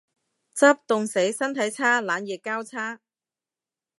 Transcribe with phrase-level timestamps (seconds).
[0.57, 1.31] 執，凍死。
[1.31, 2.01] 身體差。
[2.01, 2.99] 冷熱交叉